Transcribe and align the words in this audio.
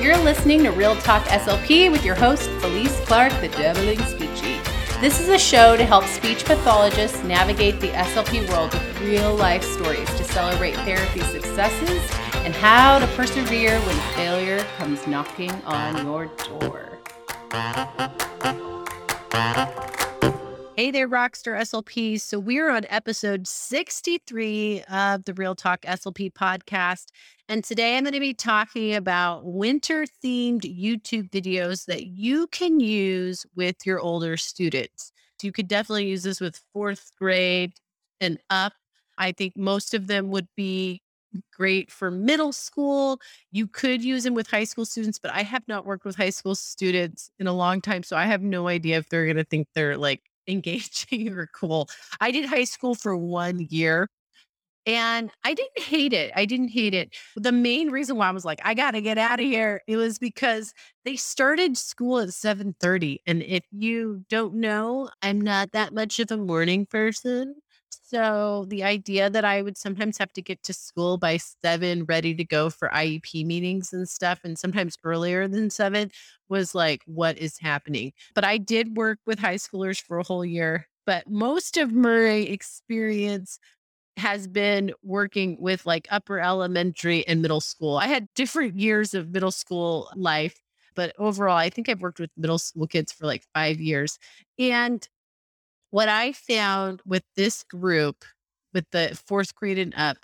You're 0.00 0.16
listening 0.18 0.62
to 0.62 0.70
Real 0.70 0.94
Talk 0.96 1.24
SLP 1.24 1.90
with 1.90 2.04
your 2.04 2.14
host, 2.14 2.48
Felice 2.60 2.96
Clark, 3.06 3.32
the 3.40 3.48
Dabbling 3.48 3.98
Speechie. 3.98 4.62
This 5.00 5.18
is 5.18 5.30
a 5.30 5.38
show 5.38 5.76
to 5.76 5.84
help 5.84 6.04
speech 6.04 6.44
pathologists 6.44 7.20
navigate 7.24 7.80
the 7.80 7.88
SLP 7.88 8.48
world 8.50 8.72
with 8.72 9.00
real 9.00 9.34
life 9.34 9.64
stories 9.64 10.08
to 10.14 10.22
celebrate 10.22 10.76
therapy 10.76 11.22
successes 11.22 12.00
and 12.44 12.54
how 12.54 13.00
to 13.00 13.06
persevere 13.08 13.80
when 13.80 13.96
failure 14.14 14.64
comes 14.76 15.04
knocking 15.08 15.50
on 15.64 16.06
your 16.06 16.26
door. 16.60 17.00
Hey 20.88 20.92
there, 20.92 21.06
Rockstar 21.06 21.54
SLPs. 21.60 22.22
So, 22.22 22.38
we're 22.38 22.70
on 22.70 22.86
episode 22.88 23.46
63 23.46 24.84
of 24.84 25.22
the 25.26 25.34
Real 25.34 25.54
Talk 25.54 25.82
SLP 25.82 26.32
podcast. 26.32 27.08
And 27.46 27.62
today 27.62 27.98
I'm 27.98 28.04
going 28.04 28.14
to 28.14 28.20
be 28.20 28.32
talking 28.32 28.94
about 28.94 29.44
winter 29.44 30.06
themed 30.24 30.62
YouTube 30.62 31.28
videos 31.28 31.84
that 31.84 32.06
you 32.06 32.46
can 32.46 32.80
use 32.80 33.44
with 33.54 33.84
your 33.84 34.00
older 34.00 34.38
students. 34.38 35.12
You 35.42 35.52
could 35.52 35.68
definitely 35.68 36.08
use 36.08 36.22
this 36.22 36.40
with 36.40 36.62
fourth 36.72 37.10
grade 37.18 37.74
and 38.18 38.38
up. 38.48 38.72
I 39.18 39.32
think 39.32 39.58
most 39.58 39.92
of 39.92 40.06
them 40.06 40.30
would 40.30 40.48
be 40.56 41.02
great 41.52 41.90
for 41.90 42.10
middle 42.10 42.52
school. 42.52 43.20
You 43.52 43.66
could 43.66 44.02
use 44.02 44.24
them 44.24 44.32
with 44.32 44.50
high 44.50 44.64
school 44.64 44.86
students, 44.86 45.18
but 45.18 45.34
I 45.34 45.42
have 45.42 45.68
not 45.68 45.84
worked 45.84 46.06
with 46.06 46.16
high 46.16 46.30
school 46.30 46.54
students 46.54 47.30
in 47.38 47.46
a 47.46 47.52
long 47.52 47.82
time. 47.82 48.04
So 48.04 48.16
I 48.16 48.24
have 48.24 48.40
no 48.40 48.68
idea 48.68 48.96
if 48.96 49.10
they're 49.10 49.26
going 49.26 49.36
to 49.36 49.44
think 49.44 49.68
they're 49.74 49.98
like 49.98 50.22
engaging 50.48 51.28
or 51.38 51.48
cool. 51.54 51.88
I 52.20 52.30
did 52.30 52.46
high 52.46 52.64
school 52.64 52.94
for 52.94 53.16
one 53.16 53.66
year 53.70 54.08
and 54.86 55.30
I 55.44 55.54
didn't 55.54 55.80
hate 55.80 56.12
it. 56.14 56.32
I 56.34 56.46
didn't 56.46 56.68
hate 56.68 56.94
it. 56.94 57.14
The 57.36 57.52
main 57.52 57.90
reason 57.90 58.16
why 58.16 58.28
I 58.28 58.32
was 58.32 58.44
like, 58.44 58.60
I 58.64 58.74
got 58.74 58.92
to 58.92 59.02
get 59.02 59.18
out 59.18 59.40
of 59.40 59.44
here, 59.46 59.82
it 59.86 59.96
was 59.96 60.18
because 60.18 60.72
they 61.04 61.16
started 61.16 61.76
school 61.76 62.20
at 62.20 62.32
7:30 62.34 63.20
and 63.26 63.42
if 63.42 63.64
you 63.72 64.24
don't 64.30 64.54
know, 64.54 65.10
I'm 65.22 65.40
not 65.40 65.72
that 65.72 65.92
much 65.94 66.18
of 66.20 66.30
a 66.30 66.36
morning 66.38 66.86
person. 66.86 67.56
So 67.90 68.64
the 68.68 68.84
idea 68.84 69.30
that 69.30 69.44
I 69.44 69.62
would 69.62 69.76
sometimes 69.76 70.18
have 70.18 70.32
to 70.34 70.42
get 70.42 70.62
to 70.64 70.72
school 70.72 71.18
by 71.18 71.38
7 71.38 72.04
ready 72.04 72.34
to 72.34 72.44
go 72.44 72.70
for 72.70 72.92
IEP 72.94 73.44
meetings 73.44 73.92
and 73.92 74.08
stuff 74.08 74.40
and 74.44 74.58
sometimes 74.58 74.96
earlier 75.04 75.46
than 75.48 75.70
7 75.70 76.10
was 76.48 76.74
like 76.74 77.02
what 77.06 77.38
is 77.38 77.58
happening. 77.58 78.12
But 78.34 78.44
I 78.44 78.58
did 78.58 78.96
work 78.96 79.18
with 79.26 79.38
high 79.38 79.56
schoolers 79.56 80.00
for 80.00 80.18
a 80.18 80.22
whole 80.24 80.44
year, 80.44 80.86
but 81.06 81.28
most 81.28 81.76
of 81.76 81.92
my 81.92 82.10
experience 82.48 83.58
has 84.16 84.48
been 84.48 84.92
working 85.02 85.56
with 85.60 85.86
like 85.86 86.08
upper 86.10 86.40
elementary 86.40 87.26
and 87.28 87.40
middle 87.42 87.60
school. 87.60 87.96
I 87.96 88.06
had 88.08 88.28
different 88.34 88.76
years 88.78 89.14
of 89.14 89.30
middle 89.30 89.52
school 89.52 90.10
life, 90.16 90.60
but 90.96 91.14
overall, 91.18 91.56
I 91.56 91.70
think 91.70 91.88
I've 91.88 92.00
worked 92.00 92.18
with 92.20 92.30
middle 92.36 92.58
school 92.58 92.86
kids 92.88 93.12
for 93.12 93.26
like 93.26 93.44
five 93.54 93.80
years. 93.80 94.18
And 94.58 95.06
what 95.90 96.08
I 96.08 96.32
found 96.32 97.00
with 97.06 97.22
this 97.36 97.62
group, 97.64 98.24
with 98.74 98.84
the 98.92 99.18
fourth 99.26 99.54
grade 99.54 99.78
and 99.78 99.94
up, 99.96 100.18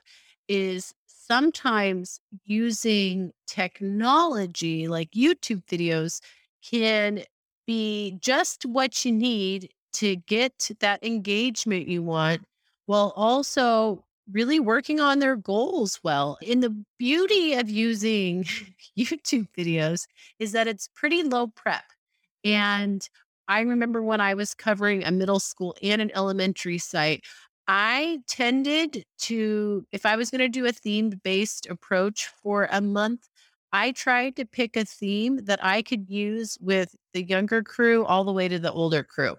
is 0.49 0.95
sometimes 1.07 2.21
using 2.45 3.33
technology 3.47 4.89
like 4.89 5.11
YouTube 5.13 5.65
videos 5.65 6.21
can 6.63 7.23
be 7.67 8.19
just 8.21 8.67
what 8.67 9.05
you 9.05 9.13
need 9.13 9.71
to 9.95 10.17
get 10.17 10.71
that 10.81 11.03
engagement 11.05 11.89
you 11.89 12.03
want 12.03 12.43
while 12.87 13.13
also 13.17 14.05
really 14.31 14.59
working 14.59 15.01
on 15.01 15.19
their 15.19 15.37
goals 15.37 16.01
well. 16.03 16.39
And 16.47 16.63
the 16.63 16.85
beauty 16.99 17.55
of 17.55 17.69
using 17.69 18.45
YouTube 18.99 19.49
videos 19.57 20.07
is 20.39 20.53
that 20.53 20.67
it's 20.67 20.89
pretty 20.95 21.23
low 21.23 21.49
prep. 21.49 21.85
And 22.43 23.09
I 23.49 23.61
remember 23.61 24.03
when 24.03 24.21
I 24.21 24.35
was 24.35 24.55
covering 24.55 25.05
a 25.05 25.11
middle 25.11 25.41
school 25.41 25.77
and 25.83 26.01
an 26.01 26.11
elementary 26.15 26.79
site, 26.79 27.23
I 27.67 28.21
tended 28.29 29.05
to, 29.21 29.87
if 29.93 30.05
I 30.07 30.17
was 30.17 30.31
going 30.31 30.41
to 30.41 30.49
do 30.49 30.67
a 30.67 30.73
themed 30.73 31.23
based 31.23 31.67
approach 31.67 32.27
for 32.43 32.69
a 32.71 32.81
month, 32.81 33.29
I 33.73 33.93
tried 33.93 34.37
to 34.37 34.45
pick 34.45 34.77
a 34.77 34.85
theme 34.85 35.45
that 35.45 35.65
I 35.65 35.83
could 35.83 36.09
use 36.09 36.57
with 36.61 36.95
the 37.13 37.25
younger 37.25 37.63
crew 37.63 38.05
all 38.05 38.25
the 38.25 38.33
way 38.33 38.49
to 38.49 38.59
the 38.59 38.73
older 38.73 39.03
crew. 39.03 39.37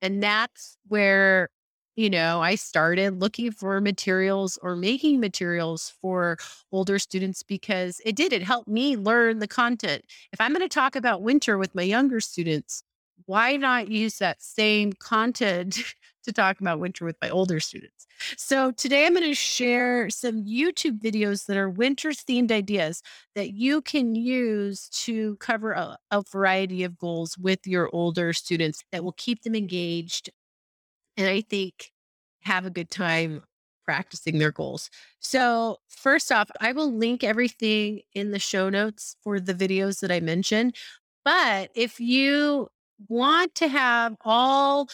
And 0.00 0.22
that's 0.22 0.76
where 0.88 1.48
you 1.96 2.10
know, 2.10 2.42
I 2.42 2.56
started 2.56 3.20
looking 3.20 3.52
for 3.52 3.80
materials 3.80 4.58
or 4.62 4.74
making 4.74 5.20
materials 5.20 5.94
for 6.00 6.38
older 6.72 6.98
students 6.98 7.44
because 7.44 8.00
it 8.04 8.16
did. 8.16 8.32
It 8.32 8.42
helped 8.42 8.66
me 8.68 8.96
learn 8.96 9.38
the 9.38 9.46
content. 9.46 10.04
If 10.32 10.40
I'm 10.40 10.52
going 10.52 10.62
to 10.62 10.68
talk 10.68 10.96
about 10.96 11.22
winter 11.22 11.56
with 11.56 11.72
my 11.72 11.82
younger 11.82 12.20
students, 12.20 12.82
why 13.26 13.56
not 13.56 13.88
use 13.88 14.18
that 14.18 14.42
same 14.42 14.92
content 14.92 15.78
to 16.24 16.32
talk 16.32 16.60
about 16.60 16.80
winter 16.80 17.04
with 17.04 17.16
my 17.22 17.30
older 17.30 17.60
students? 17.60 18.06
So 18.36 18.70
today 18.70 19.06
I'm 19.06 19.14
going 19.14 19.24
to 19.26 19.34
share 19.34 20.08
some 20.10 20.44
YouTube 20.44 21.00
videos 21.00 21.46
that 21.46 21.56
are 21.56 21.68
winter 21.68 22.10
themed 22.10 22.50
ideas 22.50 23.02
that 23.34 23.52
you 23.52 23.82
can 23.82 24.14
use 24.14 24.88
to 24.90 25.36
cover 25.36 25.72
a, 25.72 25.98
a 26.10 26.22
variety 26.30 26.84
of 26.84 26.96
goals 26.96 27.36
with 27.36 27.66
your 27.66 27.90
older 27.92 28.32
students 28.32 28.82
that 28.92 29.04
will 29.04 29.12
keep 29.12 29.42
them 29.42 29.54
engaged 29.54 30.30
and 31.16 31.28
I 31.28 31.42
think 31.42 31.92
have 32.42 32.66
a 32.66 32.70
good 32.70 32.90
time 32.90 33.42
practicing 33.84 34.38
their 34.38 34.52
goals. 34.52 34.90
So, 35.20 35.78
first 35.88 36.32
off, 36.32 36.50
I 36.60 36.72
will 36.72 36.92
link 36.92 37.22
everything 37.22 38.00
in 38.14 38.30
the 38.30 38.38
show 38.38 38.68
notes 38.70 39.16
for 39.22 39.40
the 39.40 39.54
videos 39.54 40.00
that 40.00 40.10
I 40.10 40.20
mentioned. 40.20 40.74
But 41.24 41.70
if 41.74 42.00
you 42.00 42.68
want 43.08 43.54
to 43.56 43.68
have 43.68 44.16
all 44.22 44.88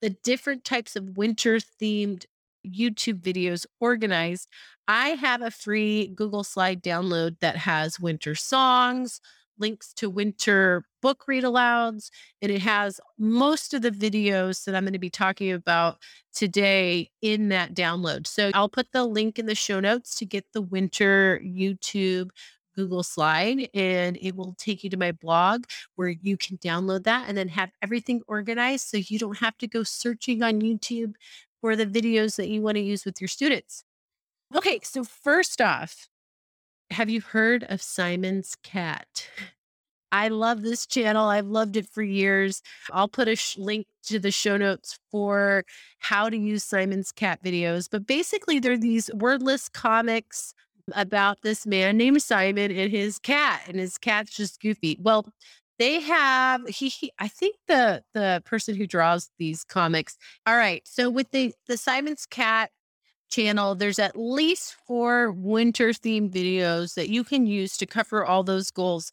the 0.00 0.10
different 0.10 0.64
types 0.64 0.96
of 0.96 1.16
winter 1.16 1.56
themed 1.56 2.26
YouTube 2.66 3.20
videos 3.20 3.66
organized, 3.80 4.48
I 4.86 5.10
have 5.10 5.42
a 5.42 5.50
free 5.50 6.08
Google 6.08 6.44
Slide 6.44 6.82
download 6.82 7.38
that 7.40 7.56
has 7.56 7.98
winter 7.98 8.34
songs, 8.34 9.20
links 9.58 9.92
to 9.94 10.10
winter 10.10 10.84
book 11.00 11.24
read 11.26 11.44
alouds, 11.44 12.10
and 12.42 12.50
it 12.50 12.60
has 12.60 13.00
most 13.18 13.72
of 13.74 13.82
the 13.82 13.90
videos 13.90 14.64
that 14.64 14.74
I'm 14.74 14.84
going 14.84 14.92
to 14.92 14.98
be 14.98 15.10
talking 15.10 15.52
about 15.52 15.98
today 16.34 17.10
in 17.22 17.48
that 17.50 17.74
download. 17.74 18.26
So 18.26 18.50
I'll 18.54 18.68
put 18.68 18.92
the 18.92 19.04
link 19.04 19.38
in 19.38 19.46
the 19.46 19.54
show 19.54 19.80
notes 19.80 20.16
to 20.16 20.26
get 20.26 20.44
the 20.52 20.62
winter 20.62 21.40
YouTube 21.44 22.30
Google 22.74 23.02
slide 23.02 23.68
and 23.74 24.18
it 24.20 24.36
will 24.36 24.54
take 24.58 24.84
you 24.84 24.90
to 24.90 24.96
my 24.96 25.12
blog 25.12 25.64
where 25.96 26.08
you 26.08 26.36
can 26.36 26.58
download 26.58 27.04
that 27.04 27.28
and 27.28 27.36
then 27.36 27.48
have 27.48 27.70
everything 27.82 28.22
organized 28.26 28.88
so 28.88 28.96
you 28.96 29.18
don't 29.18 29.38
have 29.38 29.56
to 29.58 29.66
go 29.66 29.82
searching 29.82 30.42
on 30.42 30.60
YouTube 30.60 31.14
for 31.60 31.76
the 31.76 31.86
videos 31.86 32.36
that 32.36 32.48
you 32.48 32.60
want 32.60 32.76
to 32.76 32.82
use 32.82 33.04
with 33.04 33.20
your 33.20 33.28
students. 33.28 33.84
Okay, 34.54 34.80
so 34.82 35.04
first 35.04 35.60
off, 35.60 36.08
have 36.90 37.08
you 37.08 37.20
heard 37.20 37.64
of 37.64 37.82
Simon's 37.82 38.56
Cat? 38.62 39.28
I 40.12 40.28
love 40.28 40.62
this 40.62 40.86
channel. 40.86 41.28
I've 41.28 41.48
loved 41.48 41.76
it 41.76 41.88
for 41.88 42.02
years. 42.02 42.62
I'll 42.92 43.08
put 43.08 43.26
a 43.26 43.34
sh- 43.34 43.58
link 43.58 43.88
to 44.04 44.20
the 44.20 44.30
show 44.30 44.56
notes 44.56 44.96
for 45.10 45.64
how 45.98 46.30
to 46.30 46.36
use 46.36 46.62
Simon's 46.62 47.10
Cat 47.10 47.42
videos. 47.42 47.88
But 47.90 48.06
basically, 48.06 48.60
they're 48.60 48.78
these 48.78 49.10
wordless 49.12 49.68
comics 49.68 50.54
about 50.92 51.42
this 51.42 51.66
man 51.66 51.96
named 51.96 52.22
Simon 52.22 52.70
and 52.70 52.90
his 52.90 53.18
cat, 53.18 53.62
and 53.68 53.78
his 53.78 53.98
cat's 53.98 54.34
just 54.34 54.60
goofy. 54.60 54.98
Well, 55.00 55.26
they 55.78 56.00
have 56.00 56.66
he, 56.68 56.88
he 56.88 57.12
I 57.18 57.28
think 57.28 57.56
the 57.66 58.02
the 58.14 58.42
person 58.44 58.76
who 58.76 58.86
draws 58.86 59.30
these 59.38 59.64
comics. 59.64 60.16
All 60.46 60.56
right. 60.56 60.82
So 60.86 61.10
with 61.10 61.30
the 61.30 61.52
the 61.66 61.76
Simon's 61.76 62.26
Cat 62.26 62.70
channel, 63.30 63.74
there's 63.74 63.98
at 63.98 64.16
least 64.16 64.76
four 64.86 65.32
winter 65.32 65.88
themed 65.90 66.30
videos 66.32 66.94
that 66.94 67.08
you 67.08 67.24
can 67.24 67.46
use 67.46 67.76
to 67.78 67.86
cover 67.86 68.24
all 68.24 68.44
those 68.44 68.70
goals. 68.70 69.10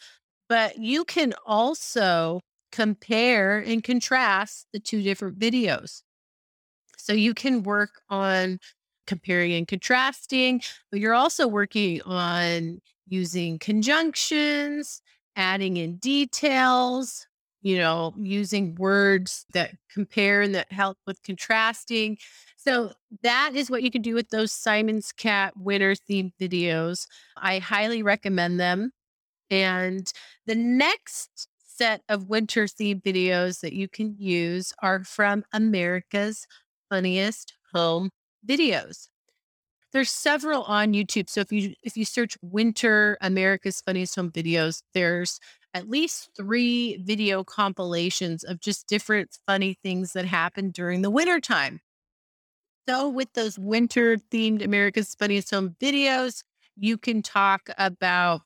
But 0.50 0.77
you 0.77 1.06
can 1.06 1.33
also 1.45 2.41
compare 2.71 3.59
and 3.59 3.83
contrast 3.83 4.67
the 4.74 4.79
two 4.79 5.01
different 5.01 5.39
videos. 5.39 6.01
So 6.97 7.13
you 7.13 7.33
can 7.33 7.63
work 7.63 8.01
on 8.09 8.59
comparing 9.12 9.52
and 9.52 9.68
contrasting, 9.68 10.62
but 10.90 11.02
you're 11.02 11.13
also 11.13 11.46
working 11.46 12.02
on 12.04 12.80
using 13.10 13.60
conjunctions, 13.60 15.02
adding 15.36 15.75
in 15.75 15.98
details, 15.98 17.28
you 17.62 17.78
know, 17.78 18.13
using 18.18 18.74
words 18.75 19.46
that 19.52 19.72
compare 19.94 20.42
and 20.44 20.56
that 20.56 20.72
help 20.72 20.98
with 21.06 21.22
contrasting. 21.24 22.18
So 22.56 22.94
that 23.22 23.52
is 23.54 23.69
what 23.69 23.84
you 23.84 23.92
can 23.92 24.02
do 24.02 24.16
with 24.16 24.30
those 24.30 24.54
Simon's 24.54 25.12
Cat 25.12 25.58
winter 25.58 25.94
themed 25.94 26.31
videos. 26.40 27.06
I 27.36 27.60
highly 27.60 28.04
recommend 28.04 28.62
them. 28.62 28.94
And 29.50 30.10
the 30.46 30.56
next 30.56 31.50
set 31.58 32.02
of 32.08 32.30
winter 32.30 32.63
themed 32.63 33.04
videos 33.04 33.60
that 33.60 33.74
you 33.74 33.90
can 33.90 34.16
use 34.18 34.72
are 34.81 35.04
from 35.04 35.44
America's 35.52 36.48
Funniest 36.90 37.58
home 37.74 38.10
videos. 38.47 39.07
There's 39.93 40.11
several 40.11 40.63
on 40.63 40.93
YouTube. 40.93 41.29
So 41.29 41.41
if 41.41 41.51
you 41.51 41.73
if 41.83 41.97
you 41.97 42.05
search 42.05 42.38
winter 42.41 43.17
America's 43.21 43.81
funniest 43.81 44.15
home 44.15 44.31
videos, 44.31 44.83
there's 44.93 45.39
at 45.73 45.89
least 45.89 46.29
3 46.38 46.97
video 47.03 47.43
compilations 47.43 48.43
of 48.43 48.59
just 48.59 48.88
different 48.88 49.38
funny 49.47 49.77
things 49.83 50.13
that 50.13 50.25
happen 50.25 50.71
during 50.71 51.01
the 51.01 51.09
wintertime. 51.09 51.81
So 52.88 53.09
with 53.09 53.31
those 53.33 53.59
winter 53.59 54.17
themed 54.31 54.63
America's 54.63 55.15
funniest 55.15 55.51
home 55.51 55.75
videos, 55.79 56.43
you 56.77 56.97
can 56.97 57.21
talk 57.21 57.69
about 57.77 58.41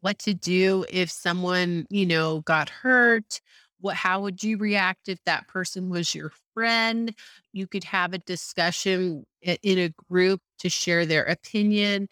what 0.00 0.18
to 0.20 0.34
do 0.34 0.84
if 0.90 1.10
someone, 1.10 1.86
you 1.88 2.04
know, 2.04 2.40
got 2.40 2.68
hurt. 2.68 3.40
What, 3.82 3.96
how 3.96 4.20
would 4.20 4.42
you 4.44 4.58
react 4.58 5.08
if 5.08 5.22
that 5.24 5.48
person 5.48 5.90
was 5.90 6.14
your 6.14 6.30
friend? 6.54 7.12
You 7.52 7.66
could 7.66 7.84
have 7.84 8.14
a 8.14 8.18
discussion 8.18 9.26
in 9.42 9.78
a 9.78 9.92
group 10.08 10.40
to 10.60 10.70
share 10.70 11.04
their 11.04 11.24
opinion. 11.24 12.08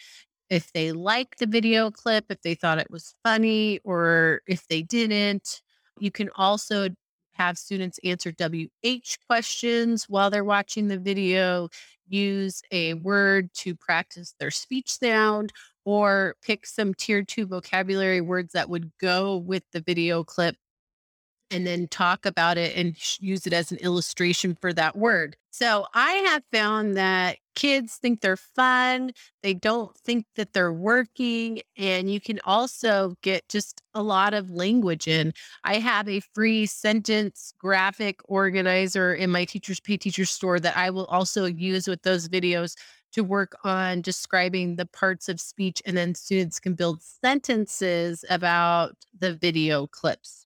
If 0.50 0.72
they 0.72 0.90
liked 0.90 1.38
the 1.38 1.46
video 1.46 1.92
clip, 1.92 2.24
if 2.28 2.42
they 2.42 2.56
thought 2.56 2.78
it 2.78 2.90
was 2.90 3.14
funny, 3.24 3.78
or 3.84 4.42
if 4.48 4.66
they 4.66 4.82
didn't. 4.82 5.62
You 6.00 6.10
can 6.10 6.28
also 6.34 6.88
have 7.34 7.56
students 7.56 8.00
answer 8.02 8.32
WH 8.32 9.16
questions 9.28 10.06
while 10.08 10.28
they're 10.28 10.44
watching 10.44 10.88
the 10.88 10.98
video, 10.98 11.68
use 12.08 12.62
a 12.72 12.94
word 12.94 13.48
to 13.54 13.76
practice 13.76 14.34
their 14.40 14.50
speech 14.50 14.90
sound, 14.90 15.52
or 15.84 16.34
pick 16.42 16.66
some 16.66 16.94
tier 16.94 17.22
two 17.22 17.46
vocabulary 17.46 18.20
words 18.20 18.54
that 18.54 18.68
would 18.68 18.90
go 19.00 19.36
with 19.36 19.62
the 19.72 19.80
video 19.80 20.24
clip 20.24 20.56
and 21.50 21.66
then 21.66 21.88
talk 21.88 22.26
about 22.26 22.58
it 22.58 22.76
and 22.76 22.96
use 23.20 23.46
it 23.46 23.52
as 23.52 23.72
an 23.72 23.78
illustration 23.78 24.56
for 24.60 24.72
that 24.72 24.96
word. 24.96 25.36
So 25.50 25.86
I 25.94 26.12
have 26.12 26.42
found 26.52 26.96
that 26.96 27.38
kids 27.56 27.96
think 27.96 28.20
they're 28.20 28.36
fun. 28.36 29.10
They 29.42 29.52
don't 29.52 29.96
think 29.98 30.26
that 30.36 30.52
they're 30.52 30.72
working. 30.72 31.60
And 31.76 32.10
you 32.10 32.20
can 32.20 32.40
also 32.44 33.16
get 33.22 33.48
just 33.48 33.82
a 33.92 34.02
lot 34.02 34.32
of 34.32 34.50
language 34.50 35.08
in. 35.08 35.32
I 35.64 35.78
have 35.78 36.08
a 36.08 36.20
free 36.34 36.66
sentence 36.66 37.52
graphic 37.58 38.20
organizer 38.24 39.12
in 39.12 39.30
my 39.30 39.44
Teachers 39.44 39.80
Pay 39.80 39.96
Teachers 39.96 40.30
store 40.30 40.60
that 40.60 40.76
I 40.76 40.90
will 40.90 41.06
also 41.06 41.46
use 41.46 41.88
with 41.88 42.02
those 42.02 42.28
videos 42.28 42.76
to 43.12 43.24
work 43.24 43.56
on 43.64 44.02
describing 44.02 44.76
the 44.76 44.86
parts 44.86 45.28
of 45.28 45.40
speech. 45.40 45.82
And 45.84 45.96
then 45.96 46.14
students 46.14 46.60
can 46.60 46.74
build 46.74 47.02
sentences 47.02 48.24
about 48.30 48.94
the 49.18 49.34
video 49.34 49.88
clips. 49.88 50.39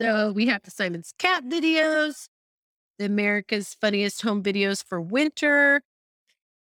So 0.00 0.32
we 0.32 0.46
have 0.46 0.62
the 0.62 0.70
Simon's 0.70 1.12
Cat 1.18 1.44
videos, 1.44 2.28
the 2.98 3.04
America's 3.04 3.74
Funniest 3.74 4.22
Home 4.22 4.42
Videos 4.42 4.82
for 4.82 4.98
winter. 4.98 5.82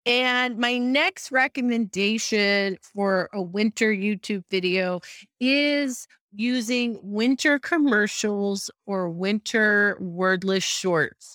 And 0.07 0.57
my 0.57 0.79
next 0.79 1.33
recommendation 1.33 2.79
for 2.81 3.29
a 3.33 3.43
winter 3.43 3.93
YouTube 3.93 4.45
video 4.51 5.01
is 5.41 6.07
using 6.33 7.01
winter 7.03 7.59
commercials 7.59 8.71
or 8.87 9.09
winter 9.11 9.97
wordless 9.99 10.63
shorts. 10.63 11.35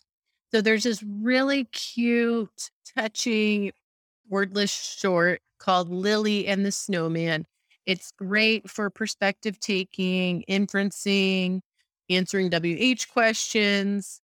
So 0.51 0.62
there's 0.62 0.84
this 0.86 1.04
really 1.04 1.66
cute, 1.66 2.72
touching 2.98 3.74
wordless 4.30 4.72
short 4.72 5.42
called 5.57 5.90
Lily 5.90 6.48
and 6.48 6.66
the 6.66 6.72
Snowman. 6.72 7.46
It's 7.86 8.12
great 8.12 8.69
for 8.69 8.90
perspective 8.90 9.60
taking, 9.60 10.46
inferencing, 10.48 11.60
answering 12.09 12.50
WH 12.50 13.11
questions, 13.11 14.21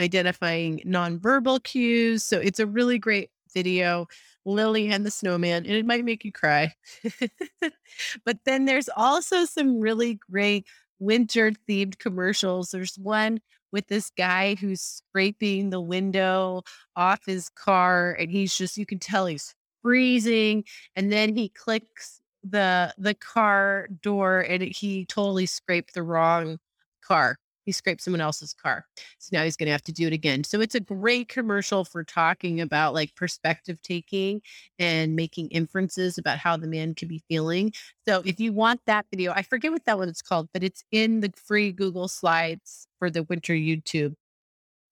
identifying 0.00 0.80
nonverbal 0.86 1.62
cues. 1.62 2.22
So 2.22 2.38
it's 2.38 2.60
a 2.60 2.66
really 2.66 2.98
great 2.98 3.30
video, 3.52 4.06
Lily 4.44 4.90
and 4.90 5.06
the 5.06 5.10
Snowman, 5.10 5.64
and 5.64 5.74
it 5.74 5.86
might 5.86 6.04
make 6.04 6.24
you 6.24 6.32
cry. 6.32 6.72
but 8.24 8.38
then 8.44 8.64
there's 8.64 8.88
also 8.96 9.44
some 9.44 9.78
really 9.78 10.18
great 10.30 10.66
winter 10.98 11.52
themed 11.68 11.98
commercials. 11.98 12.70
There's 12.70 12.96
one 12.96 13.40
with 13.72 13.88
this 13.88 14.10
guy 14.16 14.54
who's 14.54 14.80
scraping 14.80 15.70
the 15.70 15.80
window 15.80 16.62
off 16.94 17.20
his 17.26 17.48
car 17.48 18.12
and 18.12 18.30
he's 18.30 18.56
just 18.56 18.78
you 18.78 18.86
can 18.86 19.00
tell 19.00 19.26
he's 19.26 19.52
freezing 19.82 20.62
and 20.94 21.10
then 21.10 21.34
he 21.34 21.48
clicks 21.48 22.20
the 22.44 22.94
the 22.98 23.14
car 23.14 23.88
door 24.00 24.40
and 24.40 24.62
he 24.62 25.04
totally 25.06 25.46
scraped 25.46 25.92
the 25.92 26.04
wrong 26.04 26.58
car. 27.06 27.36
He 27.64 27.72
scraped 27.72 28.02
someone 28.02 28.20
else's 28.20 28.52
car. 28.52 28.84
So 29.18 29.30
now 29.32 29.42
he's 29.42 29.56
going 29.56 29.68
to 29.68 29.72
have 29.72 29.82
to 29.84 29.92
do 29.92 30.06
it 30.06 30.12
again. 30.12 30.44
So 30.44 30.60
it's 30.60 30.74
a 30.74 30.80
great 30.80 31.28
commercial 31.28 31.84
for 31.84 32.04
talking 32.04 32.60
about 32.60 32.92
like 32.92 33.14
perspective 33.14 33.80
taking 33.82 34.42
and 34.78 35.16
making 35.16 35.48
inferences 35.48 36.18
about 36.18 36.38
how 36.38 36.56
the 36.58 36.66
man 36.66 36.94
could 36.94 37.08
be 37.08 37.22
feeling. 37.28 37.72
So 38.06 38.22
if 38.26 38.38
you 38.38 38.52
want 38.52 38.82
that 38.86 39.06
video, 39.10 39.32
I 39.32 39.42
forget 39.42 39.72
what 39.72 39.84
that 39.86 39.98
one 39.98 40.10
is 40.10 40.20
called, 40.20 40.48
but 40.52 40.62
it's 40.62 40.84
in 40.92 41.20
the 41.20 41.32
free 41.36 41.72
Google 41.72 42.08
Slides 42.08 42.86
for 42.98 43.08
the 43.08 43.22
winter 43.22 43.54
YouTube. 43.54 44.14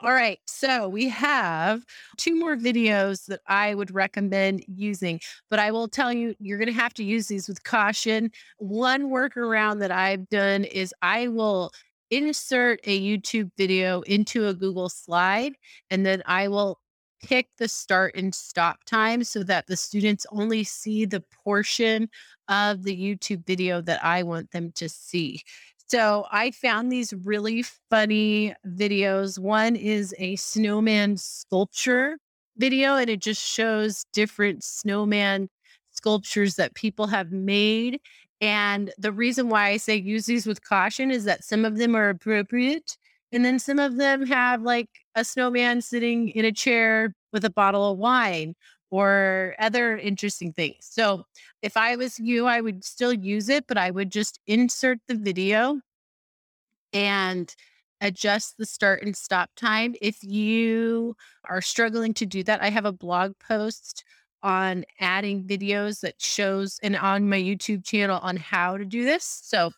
All 0.01 0.15
right. 0.15 0.41
So 0.49 0.89
we 0.89 1.09
have 1.11 1.85
two 2.17 2.37
more 2.37 2.57
videos 2.57 3.27
that 3.27 3.41
I 3.47 3.75
would 3.77 3.95
recommend 3.95 4.65
using, 4.67 5.21
but 5.49 5.61
I 5.61 5.71
will 5.71 5.87
tell 5.87 6.13
you, 6.13 6.35
you're 6.41 6.59
going 6.59 6.67
to 6.67 6.73
have 6.73 6.95
to 6.95 7.05
use 7.05 7.29
these 7.29 7.47
with 7.47 7.63
caution. 7.63 8.33
One 8.59 9.11
workaround 9.11 9.79
that 9.79 9.93
I've 9.93 10.29
done 10.29 10.65
is 10.65 10.93
I 11.03 11.29
will 11.29 11.71
insert 12.13 12.79
a 12.85 13.01
YouTube 13.01 13.51
video 13.57 14.03
into 14.03 14.47
a 14.47 14.55
Google 14.55 14.91
slide, 14.91 15.55
and 15.91 16.05
then 16.05 16.23
I 16.27 16.49
will 16.49 16.79
pick 17.25 17.49
the 17.57 17.69
start 17.69 18.15
and 18.17 18.35
stop 18.35 18.85
time 18.85 19.25
so 19.25 19.43
that 19.45 19.67
the 19.67 19.77
students 19.77 20.27
only 20.31 20.63
see 20.63 21.05
the 21.07 21.25
portion 21.45 22.09
of 22.49 22.83
the 22.83 22.97
YouTube 22.97 23.47
video 23.47 23.81
that 23.81 24.05
I 24.05 24.25
want 24.25 24.51
them 24.51 24.73
to 24.77 24.89
see. 24.89 25.41
So 25.87 26.27
I 26.31 26.51
found 26.51 26.93
these 26.93 27.15
really 27.25 27.65
funny 27.91 28.55
videos. 28.67 29.39
One 29.39 29.77
is 29.77 30.15
a 30.19 30.37
snowman 30.37 31.17
sculpture 31.17 32.19
video, 32.57 32.97
and 32.97 33.09
it 33.09 33.21
just 33.21 33.43
shows 33.43 34.05
different 34.13 34.65
snowman 34.65 35.49
sculptures 35.93 36.57
that 36.57 36.75
people 36.75 37.07
have 37.07 37.31
made. 37.31 38.01
And 38.43 38.93
the 38.99 39.13
reason 39.13 39.49
why 39.49 39.69
I 39.69 39.77
say 39.77 39.97
use 39.97 40.27
these 40.27 40.47
with 40.47 40.65
caution 40.65 41.13
is 41.13 41.25
that 41.25 41.45
some 41.45 41.65
of 41.65 41.79
them 41.79 41.95
are 41.95 42.09
appropriate. 42.09 42.99
And 43.31 43.45
then 43.45 43.61
some 43.61 43.79
of 43.79 43.97
them 43.97 44.27
have 44.27 44.63
like 44.63 44.91
a 45.15 45.25
snowman 45.25 45.81
sitting 45.81 46.29
in 46.31 46.45
a 46.45 46.53
chair 46.53 47.15
with 47.33 47.45
a 47.45 47.51
bottle 47.51 47.93
of 47.93 47.99
wine 47.99 48.57
or 48.91 49.55
other 49.61 49.97
interesting 49.97 50.53
things. 50.53 50.77
So 50.81 51.25
if 51.63 51.77
I 51.77 51.95
was 51.95 52.19
you, 52.19 52.47
I 52.47 52.61
would 52.61 52.85
still 52.85 53.13
use 53.13 53.49
it, 53.49 53.67
but 53.69 53.79
I 53.79 53.93
would 53.93 54.11
just 54.11 54.41
insert 54.47 54.99
the 55.07 55.15
video 55.15 55.81
and 56.93 57.55
adjust 58.01 58.59
the 58.59 58.67
start 58.67 59.03
and 59.03 59.17
stop 59.17 59.51
time. 59.57 59.95
If 60.03 60.23
you 60.23 61.17
are 61.49 61.63
struggling 61.63 62.13
to 62.15 62.27
do 62.27 62.43
that, 62.43 62.61
I 62.61 62.71
have 62.71 62.85
a 62.85 62.93
blog 62.93 63.35
post 63.39 64.05
on 64.43 64.85
adding 65.01 65.45
videos 65.45 66.01
that 66.01 66.21
shows 66.21 66.79
and 66.83 66.97
on 66.97 67.29
my 67.29 67.41
YouTube 67.41 67.85
channel 67.85 68.19
on 68.23 68.37
how 68.37 68.77
to 68.77 68.85
do 68.85 69.05
this. 69.05 69.25
So 69.25 69.73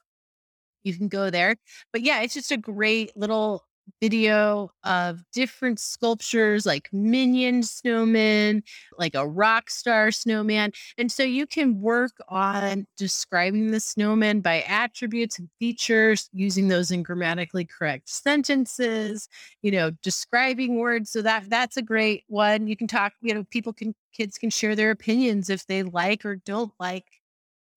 you 0.82 0.96
can 0.96 1.08
go 1.08 1.30
there. 1.30 1.56
But 1.92 2.02
yeah, 2.02 2.20
it's 2.20 2.34
just 2.34 2.52
a 2.52 2.56
great 2.56 3.16
little 3.16 3.64
video 4.00 4.70
of 4.84 5.22
different 5.32 5.78
sculptures 5.78 6.66
like 6.66 6.88
minion 6.92 7.62
snowman, 7.62 8.62
like 8.98 9.14
a 9.14 9.26
rock 9.26 9.70
star 9.70 10.10
snowman. 10.10 10.72
And 10.98 11.10
so 11.10 11.22
you 11.22 11.46
can 11.46 11.80
work 11.80 12.12
on 12.28 12.86
describing 12.96 13.70
the 13.70 13.80
snowman 13.80 14.40
by 14.40 14.62
attributes 14.62 15.38
and 15.38 15.48
features, 15.58 16.28
using 16.32 16.68
those 16.68 16.90
in 16.90 17.02
grammatically 17.02 17.64
correct 17.64 18.08
sentences, 18.08 19.28
you 19.62 19.70
know, 19.70 19.90
describing 20.02 20.78
words. 20.78 21.10
So 21.10 21.22
that 21.22 21.48
that's 21.48 21.76
a 21.76 21.82
great 21.82 22.24
one. 22.28 22.66
You 22.66 22.76
can 22.76 22.86
talk, 22.86 23.12
you 23.20 23.34
know, 23.34 23.44
people 23.44 23.72
can 23.72 23.94
kids 24.12 24.38
can 24.38 24.50
share 24.50 24.76
their 24.76 24.90
opinions 24.90 25.50
if 25.50 25.66
they 25.66 25.82
like 25.82 26.24
or 26.24 26.36
don't 26.36 26.72
like 26.78 27.06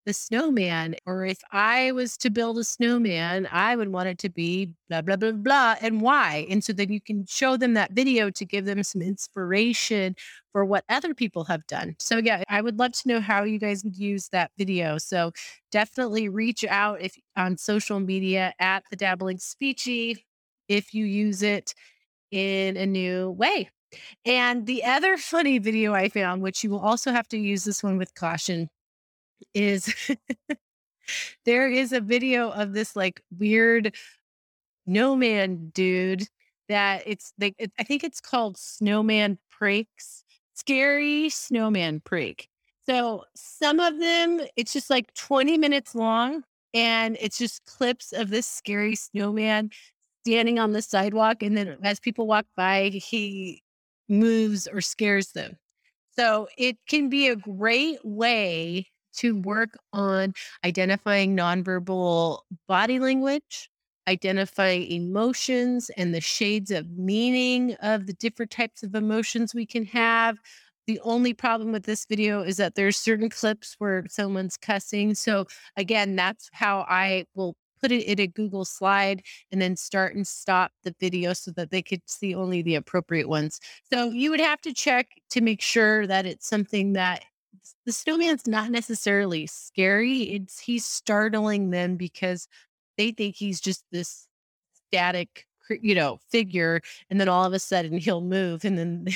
the 0.08 0.14
snowman. 0.14 0.96
Or 1.06 1.26
if 1.26 1.40
I 1.52 1.92
was 1.92 2.18
to 2.20 2.30
build 2.30 2.58
a 2.58 2.64
snowman, 2.64 3.48
I 3.52 3.76
would 3.76 3.90
want 3.90 4.08
it 4.08 4.18
to 4.20 4.30
be 4.30 4.72
blah, 4.90 5.02
blah, 5.02 5.18
blah, 5.18 5.34
blah, 5.34 5.76
and 5.82 6.00
why. 6.02 6.48
And 6.50 6.64
so 6.64 6.72
then 6.72 6.92
you 6.92 7.02
can 7.02 7.26
show 7.28 7.58
them 7.58 7.74
that 7.74 7.92
video 7.92 8.30
to 8.32 8.46
give 8.46 8.64
them 8.64 8.82
some 8.84 9.02
inspiration 9.02 10.16
for 10.54 10.64
what 10.64 10.86
other 10.88 11.14
people 11.14 11.44
have 11.44 11.68
done. 11.68 11.96
So, 12.00 12.18
yeah, 12.18 12.42
I 12.48 12.62
would 12.62 12.80
love 12.80 12.94
to 12.94 13.08
know 13.10 13.20
how 13.20 13.44
you 13.44 13.60
guys 13.60 13.84
would 13.84 13.98
use 13.98 14.30
that 14.30 14.52
video. 14.58 14.98
So, 14.98 15.34
definitely 15.72 16.30
reach 16.30 16.64
out 16.64 17.02
if 17.02 17.16
on 17.36 17.58
social 17.58 18.00
media 18.00 18.54
at 18.60 18.84
the 18.90 18.96
Dabbling 18.96 19.38
Speechie 19.38 20.16
if 20.70 20.94
you 20.94 21.04
use 21.04 21.44
it 21.44 21.76
in 22.32 22.78
a 22.78 22.86
new 22.86 23.32
way. 23.32 23.70
And 24.26 24.66
the 24.66 24.86
other 24.86 25.18
funny 25.18 25.60
video 25.60 25.94
I 25.94 26.10
found, 26.10 26.42
which 26.42 26.64
you 26.64 26.70
will 26.70 26.80
also 26.80 27.12
have 27.12 27.28
to 27.30 27.38
use 27.38 27.66
this 27.66 27.84
one 27.84 27.98
with 27.98 28.16
caution, 28.16 28.70
is 29.54 29.94
there 31.46 31.70
is 31.70 31.94
a 31.94 32.02
video 32.02 32.50
of 32.52 32.74
this 32.74 32.96
like 32.96 33.22
weird 33.38 33.96
no 34.86 35.16
man 35.16 35.70
dude 35.74 36.28
that 36.70 37.04
it's 37.06 37.34
like 37.40 37.56
it, 37.58 37.72
I 37.80 37.84
think 37.84 38.04
it's 38.04 38.22
called 38.22 38.58
Snowman 38.58 39.38
Pranks, 39.50 40.24
Scary 40.54 41.30
Snowman 41.30 42.02
Prank. 42.02 42.50
So 42.86 43.26
some 43.36 43.80
of 43.80 44.00
them, 44.00 44.42
it's 44.56 44.74
just 44.74 44.90
like 44.90 45.14
20 45.14 45.58
minutes 45.58 45.94
long, 45.94 46.44
and 46.74 47.18
it's 47.20 47.38
just 47.38 47.66
clips 47.66 48.14
of 48.14 48.30
this 48.30 48.48
scary 48.48 48.96
snowman 48.96 49.72
standing 50.26 50.58
on 50.60 50.72
the 50.72 50.82
sidewalk, 50.82 51.44
and 51.44 51.58
then 51.58 51.78
as 51.84 52.00
people 52.00 52.28
walk 52.28 52.46
by, 52.56 52.90
he 52.90 53.62
moves 54.08 54.68
or 54.68 54.82
scares 54.82 55.32
them. 55.34 55.58
So 56.18 56.48
it 56.58 56.78
can 56.88 57.10
be 57.10 57.28
a 57.28 57.36
great 57.36 58.00
way 58.04 58.88
to 59.18 59.40
work 59.42 59.78
on 59.94 60.34
identifying 60.66 61.36
nonverbal 61.36 62.40
body 62.68 63.00
language, 63.00 63.70
identifying 64.08 64.90
emotions 64.92 65.92
and 65.98 66.14
the 66.14 66.22
shades 66.22 66.72
of 66.72 66.90
meaning 66.92 67.76
of 67.82 68.08
the 68.08 68.14
different 68.14 68.52
types 68.52 68.84
of 68.84 68.96
emotions 68.96 69.54
we 69.54 69.66
can 69.66 69.86
have. 69.86 70.38
The 70.88 71.00
only 71.02 71.34
problem 71.34 71.74
with 71.74 71.84
this 71.84 72.06
video 72.06 72.42
is 72.42 72.58
that 72.58 72.76
there's 72.76 72.96
certain 72.96 73.30
clips 73.30 73.76
where 73.78 74.06
someone's 74.08 74.56
cussing. 74.56 75.16
So 75.16 75.46
again, 75.76 76.16
that's 76.16 76.50
how 76.54 76.86
I 76.88 77.26
will 77.36 77.56
put 77.82 77.92
it 77.92 78.04
in 78.06 78.20
a 78.20 78.28
Google 78.28 78.66
slide 78.66 79.22
and 79.52 79.62
then 79.62 79.76
start 79.76 80.16
and 80.16 80.26
stop 80.26 80.72
the 80.84 80.96
video 81.00 81.34
so 81.34 81.52
that 81.52 81.72
they 81.72 81.82
could 81.82 82.02
see 82.06 82.34
only 82.34 82.62
the 82.62 82.76
appropriate 82.76 83.30
ones. 83.30 83.60
So 83.92 84.10
you 84.10 84.32
would 84.32 84.40
have 84.40 84.62
to 84.62 84.74
check 84.74 85.08
to 85.32 85.42
make 85.42 85.62
sure 85.62 86.08
that 86.08 86.26
it's 86.26 86.48
something 86.48 86.94
that 86.94 87.24
the 87.86 87.92
snowman's 87.92 88.48
not 88.48 88.72
necessarily 88.72 89.48
scary. 89.48 90.24
It's 90.24 90.60
he's 90.60 90.86
startling 90.86 91.70
them 91.72 91.96
because 91.98 92.48
they 92.98 93.12
think 93.12 93.36
he's 93.36 93.60
just 93.60 93.84
this 93.92 94.28
static, 94.88 95.46
you 95.70 95.96
know, 95.96 96.20
figure, 96.30 96.82
and 97.10 97.20
then 97.20 97.30
all 97.30 97.46
of 97.46 97.54
a 97.54 97.60
sudden 97.60 97.98
he'll 97.98 98.22
move, 98.22 98.66
and 98.66 98.78
then 98.78 99.08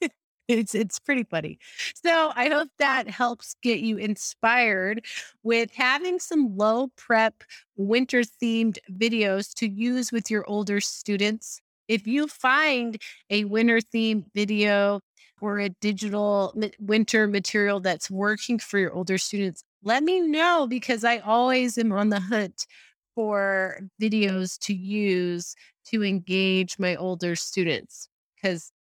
it's 0.48 0.74
it's 0.74 0.98
pretty 0.98 1.24
funny. 1.24 1.58
So 1.94 2.32
I 2.34 2.48
hope 2.48 2.68
that 2.78 3.08
helps 3.08 3.54
get 3.62 3.80
you 3.80 3.96
inspired 3.98 5.04
with 5.42 5.70
having 5.74 6.18
some 6.18 6.56
low 6.56 6.88
prep 6.96 7.44
winter 7.76 8.22
themed 8.22 8.78
videos 8.92 9.52
to 9.54 9.68
use 9.68 10.12
with 10.12 10.30
your 10.30 10.48
older 10.48 10.80
students. 10.80 11.60
If 11.88 12.06
you 12.06 12.28
find 12.28 13.00
a 13.30 13.44
winter 13.44 13.78
themed 13.80 14.24
video 14.34 15.00
or 15.40 15.58
a 15.58 15.68
digital 15.68 16.54
winter 16.80 17.26
material 17.26 17.80
that's 17.80 18.10
working 18.10 18.58
for 18.58 18.78
your 18.78 18.92
older 18.92 19.18
students, 19.18 19.64
let 19.82 20.02
me 20.02 20.20
know 20.20 20.66
because 20.68 21.04
I 21.04 21.18
always 21.18 21.78
am 21.78 21.92
on 21.92 22.08
the 22.08 22.20
hunt 22.20 22.66
for 23.14 23.80
videos 24.00 24.58
to 24.60 24.74
use 24.74 25.54
to 25.86 26.04
engage 26.04 26.78
my 26.78 26.96
older 26.96 27.34
students 27.36 28.08
because 28.36 28.72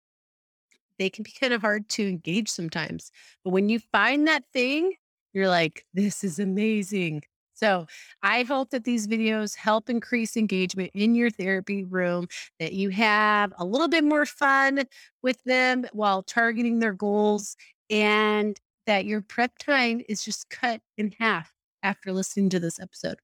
they 0.98 1.10
can 1.10 1.22
be 1.22 1.32
kind 1.38 1.52
of 1.52 1.60
hard 1.60 1.88
to 1.90 2.08
engage 2.08 2.48
sometimes. 2.48 3.10
But 3.44 3.50
when 3.50 3.68
you 3.68 3.78
find 3.78 4.26
that 4.26 4.44
thing, 4.52 4.94
you're 5.32 5.48
like, 5.48 5.84
this 5.94 6.24
is 6.24 6.38
amazing. 6.38 7.22
So 7.56 7.86
I 8.22 8.42
hope 8.42 8.70
that 8.70 8.84
these 8.84 9.08
videos 9.08 9.56
help 9.56 9.88
increase 9.88 10.36
engagement 10.36 10.90
in 10.94 11.14
your 11.14 11.30
therapy 11.30 11.84
room, 11.84 12.28
that 12.60 12.74
you 12.74 12.90
have 12.90 13.52
a 13.58 13.64
little 13.64 13.88
bit 13.88 14.04
more 14.04 14.26
fun 14.26 14.84
with 15.22 15.42
them 15.44 15.86
while 15.92 16.22
targeting 16.22 16.78
their 16.78 16.92
goals, 16.92 17.56
and 17.90 18.60
that 18.86 19.06
your 19.06 19.22
prep 19.22 19.58
time 19.58 20.02
is 20.08 20.24
just 20.24 20.48
cut 20.50 20.80
in 20.96 21.12
half 21.18 21.52
after 21.82 22.12
listening 22.12 22.50
to 22.50 22.60
this 22.60 22.78
episode. 22.78 23.18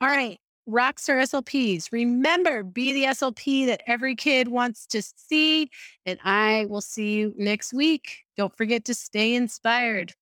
All 0.00 0.08
right. 0.08 0.38
Rockstar 0.68 1.20
SLPs. 1.22 1.90
Remember, 1.90 2.62
be 2.62 2.92
the 2.92 3.04
SLP 3.04 3.66
that 3.66 3.82
every 3.88 4.14
kid 4.14 4.48
wants 4.48 4.86
to 4.88 5.02
see. 5.02 5.68
And 6.06 6.18
I 6.22 6.66
will 6.68 6.82
see 6.82 7.14
you 7.14 7.34
next 7.36 7.72
week. 7.72 8.18
Don't 8.36 8.56
forget 8.56 8.84
to 8.84 8.94
stay 8.94 9.34
inspired. 9.34 10.12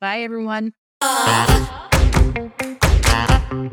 Bye, 0.00 0.20
everyone. 0.20 0.74
Bye. 3.50 3.68